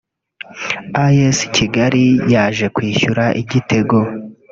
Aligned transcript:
As 1.05 1.37
Kigali 1.55 2.05
yaje 2.33 2.65
kwishyura 2.75 3.23
igitego 3.41 3.97